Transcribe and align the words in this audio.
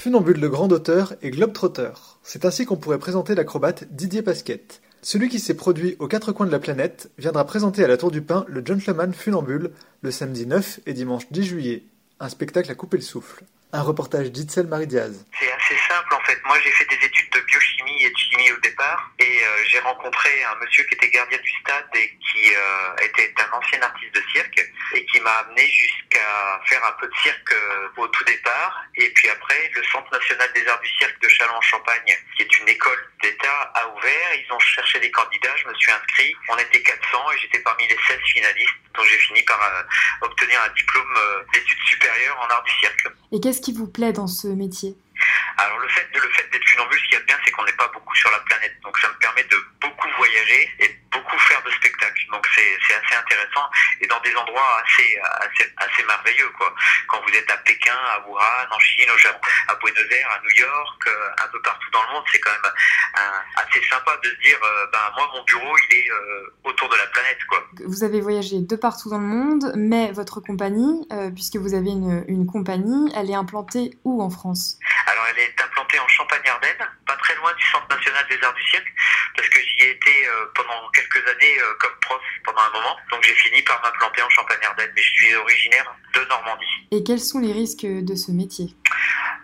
Funambule 0.00 0.40
le 0.40 0.48
grand 0.48 0.72
auteur 0.72 1.12
et 1.20 1.30
globetrotter. 1.30 1.90
C'est 2.22 2.46
ainsi 2.46 2.64
qu'on 2.64 2.78
pourrait 2.78 2.98
présenter 2.98 3.34
l'acrobate 3.34 3.84
Didier 3.90 4.22
Pasquette. 4.22 4.80
Celui 5.02 5.28
qui 5.28 5.38
s'est 5.38 5.52
produit 5.52 5.96
aux 5.98 6.08
quatre 6.08 6.32
coins 6.32 6.46
de 6.46 6.50
la 6.50 6.58
planète 6.58 7.10
viendra 7.18 7.44
présenter 7.44 7.84
à 7.84 7.86
la 7.86 7.98
Tour 7.98 8.10
du 8.10 8.22
Pin 8.22 8.46
le 8.48 8.64
Gentleman 8.64 9.12
Funambule 9.12 9.72
le 10.00 10.10
samedi 10.10 10.46
9 10.46 10.80
et 10.86 10.94
dimanche 10.94 11.24
10 11.30 11.42
juillet. 11.42 11.82
Un 12.18 12.30
spectacle 12.30 12.70
à 12.70 12.74
couper 12.74 12.96
le 12.96 13.02
souffle. 13.02 13.44
Un 13.74 13.82
reportage 13.82 14.32
d'Itzel 14.32 14.68
Marie-Diaz. 14.68 15.26
C'est 15.38 15.44
assez 15.44 15.49
en 16.10 16.20
fait. 16.20 16.40
Moi 16.44 16.58
j'ai 16.62 16.70
fait 16.72 16.84
des 16.86 17.04
études 17.04 17.30
de 17.30 17.40
biochimie 17.40 18.04
et 18.04 18.10
de 18.10 18.16
chimie 18.16 18.52
au 18.52 18.56
départ 18.58 19.10
et 19.18 19.24
euh, 19.24 19.64
j'ai 19.66 19.78
rencontré 19.80 20.30
un 20.44 20.54
monsieur 20.56 20.84
qui 20.84 20.94
était 20.94 21.10
gardien 21.10 21.38
du 21.38 21.50
stade 21.60 21.88
et 21.94 22.16
qui 22.18 22.54
euh, 22.54 23.04
était 23.04 23.34
un 23.38 23.56
ancien 23.56 23.80
artiste 23.82 24.14
de 24.14 24.22
cirque 24.32 24.60
et 24.94 25.04
qui 25.06 25.20
m'a 25.20 25.30
amené 25.30 25.66
jusqu'à 25.66 26.60
faire 26.66 26.84
un 26.84 26.92
peu 26.92 27.06
de 27.06 27.14
cirque 27.22 27.52
euh, 27.52 27.88
au 27.96 28.08
tout 28.08 28.24
départ 28.24 28.84
et 28.96 29.08
puis 29.10 29.28
après 29.28 29.70
le 29.74 29.82
Centre 29.84 30.10
national 30.12 30.50
des 30.54 30.66
arts 30.66 30.80
du 30.80 30.88
cirque 30.98 31.20
de 31.20 31.28
Châlons-en-Champagne 31.28 32.16
qui 32.36 32.42
est 32.42 32.58
une 32.58 32.68
école 32.68 33.10
d'État 33.22 33.72
a 33.74 33.88
ouvert. 33.88 34.34
Ils 34.34 34.52
ont 34.52 34.58
cherché 34.58 34.98
des 35.00 35.10
candidats, 35.10 35.54
je 35.56 35.68
me 35.68 35.74
suis 35.74 35.92
inscrit. 35.92 36.34
On 36.48 36.56
était 36.58 36.82
400 36.82 37.32
et 37.32 37.38
j'étais 37.38 37.60
parmi 37.60 37.86
les 37.88 37.98
16 38.08 38.18
finalistes 38.32 38.74
donc 38.94 39.06
j'ai 39.06 39.18
fini 39.18 39.42
par 39.42 39.60
obtenir 40.22 40.60
un 40.62 40.72
diplôme 40.74 41.16
d'études 41.52 41.78
supérieures 41.86 42.36
en 42.40 42.52
art 42.52 42.62
du 42.64 42.72
cirque. 42.80 43.06
Et 43.32 43.40
qu'est-ce 43.40 43.60
qui 43.60 43.72
vous 43.72 43.86
plaît 43.86 44.12
dans 44.12 44.26
ce 44.26 44.48
métier? 44.48 44.96
Alors 45.60 45.78
le 45.78 45.88
fait, 45.88 46.08
de, 46.12 46.20
le 46.20 46.30
fait 46.30 46.48
d'être 46.50 46.66
funambule, 46.68 46.98
ce 46.98 47.04
qu'il 47.04 47.14
y 47.14 47.16
a 47.16 47.20
de 47.20 47.26
bien, 47.26 47.38
c'est 47.44 47.50
qu'on 47.50 47.64
n'est 47.64 47.72
pas 47.72 47.88
beaucoup 47.88 48.14
sur 48.14 48.30
la 48.30 48.38
planète. 48.40 48.74
Donc 48.82 48.98
ça 48.98 49.08
me 49.08 49.14
permet 49.14 49.44
de 49.44 49.56
beaucoup 49.80 50.08
voyager 50.16 50.70
et 50.78 50.88
beaucoup 51.12 51.38
faire 51.38 51.62
de 51.62 51.70
spectacles. 51.70 52.26
Donc 52.32 52.46
c'est, 52.54 52.70
assez 52.90 53.14
intéressant 53.14 53.68
et 54.00 54.06
dans 54.06 54.20
des 54.20 54.34
endroits 54.34 54.82
assez, 54.82 55.18
assez, 55.40 55.72
assez 55.76 56.02
merveilleux. 56.04 56.48
Quoi. 56.58 56.74
Quand 57.08 57.20
vous 57.26 57.34
êtes 57.34 57.50
à 57.50 57.56
Pékin, 57.58 57.94
à 57.94 58.20
Wuhan, 58.26 58.66
en 58.70 58.78
Chine, 58.78 59.08
au 59.14 59.18
Japon, 59.18 59.48
à 59.68 59.74
Buenos 59.76 60.10
Aires, 60.10 60.30
à 60.30 60.40
New 60.42 60.50
York, 60.56 61.02
euh, 61.06 61.44
un 61.44 61.48
peu 61.48 61.60
partout 61.62 61.90
dans 61.92 62.02
le 62.02 62.12
monde, 62.14 62.24
c'est 62.32 62.40
quand 62.40 62.50
même 62.50 62.72
assez 63.56 63.82
sympa 63.88 64.16
de 64.22 64.28
se 64.28 64.36
dire, 64.42 64.58
euh, 64.62 64.86
ben, 64.92 64.98
moi 65.16 65.28
mon 65.34 65.44
bureau 65.44 65.76
il 65.78 65.96
est 65.96 66.10
euh, 66.10 66.54
autour 66.64 66.88
de 66.88 66.96
la 66.96 67.06
planète. 67.06 67.38
Quoi. 67.48 67.64
Vous 67.86 68.04
avez 68.04 68.20
voyagé 68.20 68.60
de 68.60 68.76
partout 68.76 69.10
dans 69.10 69.18
le 69.18 69.26
monde, 69.26 69.72
mais 69.76 70.12
votre 70.12 70.40
compagnie, 70.40 71.06
puisque 71.34 71.56
vous 71.56 71.74
avez 71.74 71.90
une 71.90 72.46
compagnie, 72.46 73.12
elle 73.14 73.30
est 73.30 73.34
implantée 73.34 73.98
où 74.04 74.22
en 74.22 74.30
France 74.30 74.78
Alors 75.06 75.24
elle 75.30 75.38
est 75.40 75.60
implantée 75.60 75.98
en 75.98 76.08
Champagne-Ardenne, 76.08 76.88
pas 77.06 77.16
très 77.16 77.34
loin 77.36 77.52
des 78.24 78.38
arts 78.42 78.54
du 78.54 78.62
cirque, 78.64 78.86
parce 79.36 79.48
que 79.48 79.60
j'y 79.60 79.84
ai 79.84 79.90
été 79.90 80.28
euh, 80.28 80.46
pendant 80.54 80.88
quelques 80.90 81.26
années 81.28 81.56
euh, 81.60 81.74
comme 81.78 81.94
prof 82.00 82.20
pendant 82.44 82.60
un 82.62 82.70
moment. 82.70 82.96
Donc 83.10 83.22
j'ai 83.24 83.34
fini 83.34 83.62
par 83.62 83.80
m'implanter 83.82 84.22
en 84.22 84.30
Champagne-Ardenne, 84.30 84.92
mais 84.94 85.02
je 85.02 85.10
suis 85.10 85.34
originaire 85.34 85.94
de 86.14 86.20
Normandie. 86.24 86.88
Et 86.92 87.02
quels 87.04 87.20
sont 87.20 87.38
les 87.40 87.52
risques 87.52 87.86
de 87.86 88.14
ce 88.14 88.30
métier? 88.32 88.74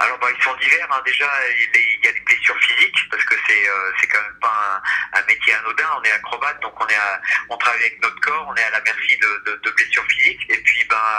Alors 0.00 0.18
bah, 0.18 0.28
ils 0.36 0.42
sont 0.42 0.54
divers. 0.56 0.88
Hein. 0.92 1.02
Déjà 1.06 1.30
il 1.50 1.80
y- 1.80 1.96
il 2.00 2.04
y 2.04 2.08
a 2.08 2.12
des 2.12 2.20
blessures 2.20 2.58
physiques 2.58 2.98
parce 3.10 3.24
que 3.24 3.34
c'est 3.46 3.68
euh, 3.68 3.92
c'est 4.00 4.06
quand 4.08 4.20
même 4.22 4.38
pas 4.40 4.82
un, 5.14 5.18
un 5.20 5.26
métier 5.26 5.54
anodin. 5.54 5.88
On 5.98 6.02
est 6.02 6.10
acrobate, 6.12 6.60
donc 6.60 6.74
on 6.80 6.86
est 6.88 6.94
à- 6.94 7.20
on 7.48 7.56
travaille 7.56 7.80
avec 7.80 8.02
notre 8.02 8.20
corps, 8.20 8.46
on 8.48 8.54
est 8.56 8.62
à 8.62 8.70
la 8.70 8.80
merci 8.82 9.16
de, 9.16 9.50
de, 9.50 9.60
de 9.62 9.70
blessures 9.70 10.04
physiques. 10.10 10.25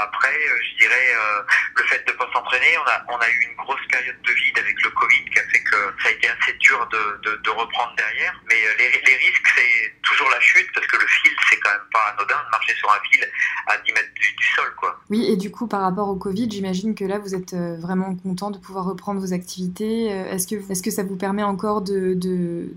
Après, 0.03 0.35
euh, 0.35 0.59
je 0.63 0.83
dirais 0.83 1.09
euh, 1.15 1.41
le 1.75 1.83
fait 1.83 2.05
de 2.05 2.11
pas 2.13 2.27
s'entraîner, 2.33 2.77
on 3.07 3.17
a 3.17 3.29
eu 3.29 3.47
une 3.49 3.55
grosse 3.55 3.85
période 3.89 4.15
de 4.21 4.31
vide 4.31 4.59
avec 4.59 4.75
le 4.83 4.89
Covid 4.89 5.25
qui 5.31 5.39
a 5.39 5.43
fait 5.43 5.59
que 5.59 5.77
ça 6.03 6.09
a 6.09 6.11
été 6.11 6.27
assez 6.27 6.53
dur 6.53 6.87
de, 6.91 7.49
reprendre 7.49 7.93
derrière. 7.95 8.33
Mais 8.47 8.55
euh, 8.55 8.73
les, 8.77 9.15
risques 9.15 9.47
c'est 9.55 9.93
toujours 10.03 10.29
la 10.29 10.39
chute 10.39 10.67
parce 10.75 10.85
que 10.85 10.97
le 10.97 11.07
fil 11.07 11.31
c'est 11.49 11.59
quand 11.59 11.71
même 11.71 11.87
pas 11.91 12.13
anodin 12.13 12.35
de 12.45 12.51
marcher 12.51 12.75
sur 12.75 12.91
un 12.91 12.99
fil 13.09 13.27
à 13.67 13.77
10 13.77 13.93
mètres 13.93 14.13
du, 14.13 14.45
sol 14.55 14.73
quoi. 14.75 14.99
Oui, 15.09 15.25
et 15.31 15.37
du 15.37 15.49
coup, 15.49 15.67
par 15.67 15.81
rapport 15.81 16.09
au 16.09 16.15
Covid, 16.15 16.51
j'imagine 16.51 16.93
que 16.93 17.05
là, 17.05 17.17
vous 17.17 17.33
êtes 17.33 17.55
vraiment 17.55 18.15
content 18.15 18.51
de 18.51 18.57
pouvoir 18.57 18.85
reprendre 18.85 19.19
vos 19.19 19.33
activités. 19.33 20.07
Est-ce 20.07 20.47
que, 20.83 20.91
ça 20.91 21.03
vous 21.03 21.15
permet 21.15 21.43
encore 21.43 21.81
de, 21.81 22.17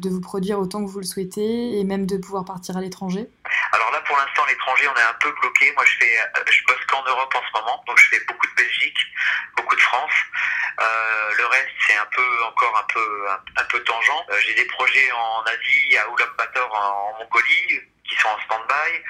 vous 0.02 0.20
produire 0.20 0.58
autant 0.58 0.84
que 0.84 0.90
vous 0.90 1.00
le 1.00 1.06
souhaitez 1.06 1.78
et 1.78 1.84
même 1.84 2.06
de 2.06 2.16
pouvoir 2.16 2.44
partir 2.44 2.76
à 2.76 2.80
l'étranger? 2.80 3.28
Pour 4.10 4.18
l'instant, 4.18 4.44
l'étranger, 4.46 4.88
on 4.88 4.96
est 4.98 5.04
un 5.04 5.14
peu 5.20 5.30
bloqué. 5.40 5.72
Moi, 5.76 5.84
je 5.84 5.98
fais, 5.98 6.18
euh, 6.18 6.42
je 6.50 6.64
bosse 6.64 6.84
qu'en 6.88 7.04
Europe 7.04 7.32
en 7.32 7.42
ce 7.46 7.60
moment, 7.60 7.84
donc 7.86 7.96
je 7.96 8.08
fais 8.08 8.24
beaucoup 8.26 8.44
de 8.44 8.54
Belgique, 8.56 8.98
beaucoup 9.56 9.76
de 9.76 9.80
France. 9.80 10.12
Euh, 10.80 11.34
le 11.38 11.46
reste, 11.46 11.70
c'est 11.86 11.96
un 11.96 12.06
peu 12.06 12.42
encore 12.42 12.76
un 12.76 12.92
peu 12.92 13.28
un, 13.56 13.64
peu 13.66 13.78
tangent. 13.84 14.24
Euh, 14.30 14.40
J'ai 14.40 14.54
des 14.54 14.64
projets 14.64 15.12
en 15.12 15.42
Asie, 15.44 15.96
à 15.96 16.08
Ulaanbaatar, 16.10 16.74
en, 16.74 17.14
en 17.14 17.18
Mongolie, 17.20 17.80
qui 18.02 18.16
sont 18.16 18.30
en 18.30 18.40
stand-by. 18.46 19.00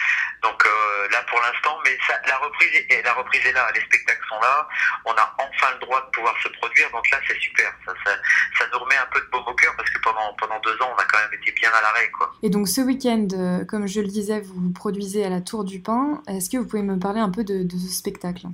Donc 0.43 0.62
là, 1.10 1.22
pour 1.22 1.41
l'instant, 1.41 1.78
mais 1.84 1.97
ça, 2.06 2.21
la 2.27 2.37
reprise, 2.37 2.84
est, 2.91 3.03
la 3.03 3.15
reprise 3.15 3.44
est 3.47 3.53
là. 3.53 3.71
Les 3.75 3.81
spectacles 3.81 4.27
sont 4.28 4.41
là. 4.41 4.69
On 5.06 5.12
a 5.12 5.34
enfin 5.39 5.71
le 5.72 5.78
droit 5.78 6.00
de 6.03 6.10
pouvoir 6.10 6.34
se 6.43 6.49
produire. 6.49 6.91
Donc 6.91 7.09
là, 7.10 7.19
c'est 7.27 7.41
super. 7.41 7.72
Ça, 7.87 7.93
ça, 8.05 8.12
ça 8.59 8.66
nous 8.71 8.78
remet 8.78 8.97
un 8.97 9.06
peu 9.06 9.21
de 9.21 9.27
baume 9.27 9.47
au 9.47 9.55
cœur 9.55 9.75
parce 9.77 9.89
que 9.89 9.99
pendant 10.00 10.34
pendant 10.34 10.59
deux 10.60 10.77
ans, 10.83 10.93
on 10.94 11.00
a 11.00 11.05
quand 11.05 11.19
même 11.30 11.41
été 11.41 11.52
bien 11.52 11.70
à 11.70 11.80
l'arrêt, 11.80 12.10
quoi. 12.10 12.32
Et 12.42 12.50
donc, 12.50 12.68
ce 12.68 12.80
week-end, 12.80 13.28
euh, 13.32 13.64
comme 13.64 13.86
je 13.86 14.00
le 14.00 14.08
disais, 14.08 14.41
vous 14.41 14.54
vous 14.54 14.72
produisez 14.72 15.24
à 15.24 15.28
la 15.28 15.41
Tour 15.41 15.64
du 15.64 15.80
Pin. 15.80 16.22
Est-ce 16.28 16.50
que 16.50 16.56
vous 16.56 16.66
pouvez 16.66 16.82
me 16.82 16.98
parler 16.98 17.20
un 17.20 17.30
peu 17.30 17.44
de, 17.44 17.62
de 17.62 17.76
ce 17.76 17.88
spectacle? 17.88 18.46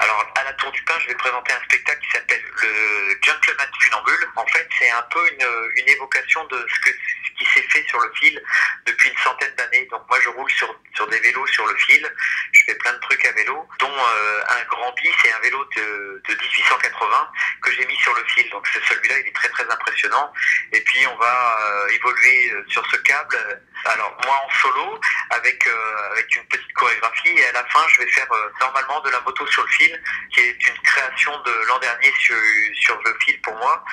Alors, 0.00 0.32
à 0.36 0.44
la 0.44 0.52
Tour 0.54 0.70
du 0.72 0.82
Pin, 0.84 0.94
je 1.00 1.08
vais 1.08 1.14
présenter 1.14 1.52
un 1.52 1.64
spectacle 1.64 2.00
qui 2.00 2.10
s'appelle 2.10 2.42
le 2.62 3.18
Gentleman 3.22 3.68
Funambule. 3.80 4.28
En 4.36 4.46
fait, 4.46 4.68
c'est 4.78 4.90
un 4.90 5.04
peu 5.10 5.20
une, 5.32 5.46
une 5.76 5.88
évocation 5.88 6.44
de 6.46 6.56
ce, 6.56 6.80
que, 6.80 6.90
ce 6.96 7.44
qui 7.44 7.50
s'est 7.52 7.66
fait 7.68 7.84
sur 7.88 8.00
le 8.00 8.10
fil 8.14 8.40
depuis 8.86 9.10
une 9.10 9.18
centaine 9.18 9.54
d'années. 9.56 9.86
Donc, 9.90 10.02
moi, 10.08 10.18
je 10.22 10.28
roule 10.30 10.50
sur, 10.50 10.68
sur 10.94 11.06
des 11.08 11.18
vélos 11.20 11.46
sur 11.48 11.66
le 11.66 11.74
fil. 11.76 12.06
Je 12.52 12.64
fais 12.66 12.74
plein 12.74 12.92
de 12.92 13.00
trucs 13.00 13.24
à 13.24 13.32
vélo, 13.32 13.66
dont 13.78 13.92
euh, 13.92 14.40
un 14.48 14.64
grand 14.68 14.92
bis 14.94 15.10
c'est 15.22 15.32
un 15.32 15.40
vélo 15.40 15.64
de, 15.76 16.22
de 16.28 16.34
1880 16.34 17.30
que 17.62 17.72
j'ai 17.72 17.86
mis 17.86 17.96
sur 17.96 18.14
le 18.14 18.24
fil. 18.24 18.48
Donc, 18.50 18.66
celui-là, 18.66 19.18
il 19.20 19.28
est 19.28 19.34
très, 19.34 19.48
très 19.48 19.68
impressionnant. 19.70 20.32
Et 20.72 20.80
puis, 20.80 21.06
on 21.06 21.16
va 21.16 21.58
euh, 21.60 21.88
évoluer 21.88 22.50
euh, 22.50 22.64
sur 22.68 22.84
ce 22.90 22.96
câble. 22.96 23.36
Alors, 23.84 24.16
moi, 24.24 24.36
en 24.46 24.50
solo, 24.62 24.98
avec, 25.30 25.66
euh, 25.66 26.12
avec 26.12 26.34
une 26.34 26.44
petite 26.46 26.72
chorégraphie. 26.74 27.36
Et 27.36 27.46
à 27.46 27.52
la 27.52 27.64
fin, 27.66 27.80
je 27.88 28.00
vais 28.00 28.08
faire 28.08 28.30
euh, 28.32 28.50
normalement 28.60 29.00
de 29.00 29.10
la 29.10 29.20
moto 29.20 29.46
sur 29.46 29.62
le 29.62 29.68
fil, 29.68 30.02
qui 30.32 30.40
est 30.40 30.68
une 30.68 30.82
création 30.82 31.32
de 31.42 31.52
l'an 31.68 31.78
dernier 31.78 32.12
sur, 32.18 32.36
sur 32.74 33.00
le 33.04 33.14
fil 33.24 33.40
pour 33.42 33.54
moi, 33.56 33.84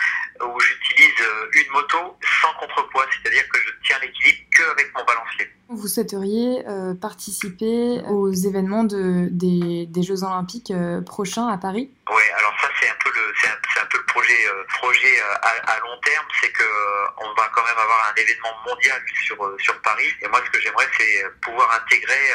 où 0.43 0.59
j'utilise 0.59 1.13
une 1.53 1.71
moto 1.71 2.17
sans 2.41 2.53
contrepoids, 2.59 3.05
c'est-à-dire 3.11 3.47
que 3.49 3.59
je 3.59 3.71
tiens 3.85 3.99
l'équilibre 4.01 4.39
qu'avec 4.57 4.93
mon 4.95 5.03
balancier. 5.03 5.51
Vous 5.69 5.87
souhaiteriez 5.87 6.63
participer 7.01 8.01
aux 8.09 8.31
événements 8.31 8.83
de, 8.83 9.29
des, 9.31 9.85
des 9.87 10.03
Jeux 10.03 10.23
Olympiques 10.23 10.73
prochains 11.05 11.47
à 11.47 11.57
Paris? 11.57 11.91
Oui, 12.09 12.23
alors 12.37 12.53
ça 12.59 12.67
c'est 12.79 12.89
un, 12.89 12.95
c'est 13.73 13.79
un 13.79 13.85
peu 13.85 13.97
le 13.97 14.05
euh, 14.85 15.35
à, 15.41 15.79
long 15.79 15.97
terme, 16.03 16.25
c'est 16.41 16.51
que 16.51 16.63
euh, 16.63 17.07
on 17.17 17.33
va 17.33 17.49
quand 17.53 17.63
même 17.63 17.77
avoir 17.77 18.11
un 18.11 18.15
événement 18.15 18.53
mondial 18.65 19.01
sur 19.25 19.43
euh, 19.45 19.57
sur 19.59 19.79
Paris. 19.81 20.13
Et 20.21 20.27
moi, 20.27 20.41
ce 20.45 20.49
que 20.51 20.59
j'aimerais, 20.61 20.87
c'est 20.97 21.23
pouvoir 21.41 21.71
intégrer 21.73 22.33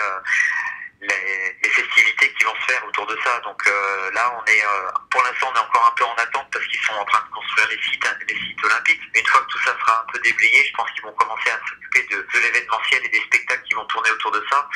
les, 1.01 1.57
les 1.63 1.71
festivités 1.71 2.08
qui 2.27 2.45
vont 2.45 2.55
se 2.55 2.73
faire 2.73 2.85
autour 2.87 3.07
de 3.07 3.17
ça. 3.23 3.39
Donc 3.41 3.61
euh, 3.67 4.11
là, 4.13 4.35
on 4.37 4.45
est, 4.51 4.65
euh, 4.65 4.91
pour 5.11 5.23
l'instant, 5.23 5.51
on 5.53 5.57
est 5.57 5.61
encore 5.63 5.87
un 5.87 5.95
peu 5.97 6.05
en 6.05 6.15
attente 6.15 6.47
parce 6.53 6.67
qu'ils 6.67 6.81
sont 6.81 6.95
en 6.95 7.05
train 7.05 7.23
de 7.25 7.35
construire 7.35 7.69
les 7.69 7.81
sites, 7.83 8.05
les 8.29 8.35
sites 8.35 8.65
olympiques. 8.65 9.01
Une 9.15 9.27
fois 9.27 9.41
que 9.43 9.47
tout 9.47 9.59
ça 9.63 9.77
sera 9.79 10.03
un 10.03 10.13
peu 10.13 10.19
déblayé, 10.21 10.65
je 10.65 10.73
pense 10.77 10.91
qu'ils 10.93 11.03
vont 11.05 11.13
commencer 11.13 11.51
à 11.51 11.61
s'occuper 11.69 12.03
de, 12.11 12.17
de 12.35 12.39
l'événementiel 12.41 13.05
et 13.05 13.09
des 13.09 13.21
spectacles 13.23 13.63
qui 13.63 13.75
vont 13.75 13.85
tourner 13.87 14.11
autour 14.11 14.31
de 14.33 14.45
ça. 14.51 14.69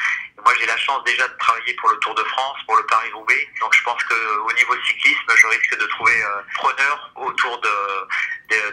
Moi, 0.45 0.55
j'ai 0.59 0.67
la 0.67 0.77
chance 0.77 1.03
déjà 1.05 1.27
de 1.29 1.37
travailler 1.39 1.75
pour 1.75 1.89
le 1.91 1.97
Tour 1.99 2.15
de 2.15 2.25
France, 2.25 2.59
pour 2.67 2.77
le 2.77 2.87
Paris-Roubaix. 2.87 3.49
Donc 3.61 3.75
je 3.75 3.83
pense 3.83 4.03
qu'au 4.05 4.53
niveau 4.53 4.75
cyclisme, 4.87 5.33
je 5.37 5.47
risque 5.47 5.79
de 5.79 5.87
trouver 5.87 6.23
euh, 6.23 6.43
preneur 6.55 7.11
autour 7.17 7.61
de- 7.61 8.09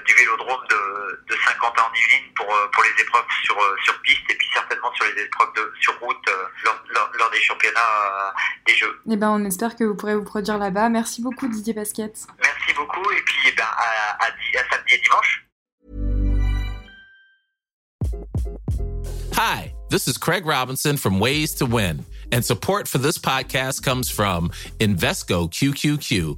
du 0.06 0.14
vélodrome 0.16 0.62
de, 0.70 1.24
de 1.30 1.36
Saint-Quentin-en-Yvelines 1.46 2.34
pour, 2.36 2.48
euh, 2.54 2.68
pour 2.74 2.84
les 2.84 3.02
épreuves 3.04 3.24
sur, 3.44 3.58
euh, 3.58 3.76
sur 3.84 4.00
piste 4.02 4.22
et 4.30 4.36
puis 4.36 4.48
certainement 4.54 4.92
sur 4.94 5.06
les 5.06 5.22
épreuves 5.24 5.54
de, 5.56 5.72
sur 5.82 5.98
route 6.00 6.18
euh, 6.30 6.44
lors, 6.66 6.80
lors- 6.90 7.12
lors 7.18 7.30
des 7.32 7.42
championnats 7.42 7.80
euh, 7.80 8.32
des 8.68 8.76
Jeux. 8.76 9.00
Eh 9.10 9.16
ben, 9.18 9.30
on 9.30 9.44
espère 9.46 9.76
que 9.76 9.84
vous 9.84 9.96
pourrez 9.96 10.16
vous 10.16 10.24
produire 10.24 10.58
là-bas. 10.58 10.90
Merci 10.90 11.22
beaucoup 11.22 11.48
Didier 11.48 11.74
Pasquette. 11.74 12.26
Merci 12.42 12.74
beaucoup 12.76 13.12
et 13.12 13.22
puis 13.24 13.38
eh 13.48 13.52
ben, 13.54 13.64
à, 13.66 14.24
à, 14.24 14.28
à 14.28 14.70
samedi 14.72 14.94
et 14.94 15.02
dimanche. 15.02 15.46
Hi, 19.38 19.74
This 19.90 20.08
is 20.08 20.18
Craig 20.18 20.46
Robinson 20.46 20.98
from 20.98 21.20
Ways 21.20 21.56
to 21.56 21.66
Win, 21.66 22.06
and 22.32 22.44
support 22.46 22.88
for 22.88 23.00
this 23.00 23.18
podcast 23.18 23.82
comes 23.84 24.10
from 24.12 24.52
Invesco 24.80 25.50
QQQ 25.50 26.38